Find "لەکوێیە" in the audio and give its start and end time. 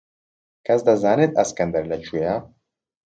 1.91-2.35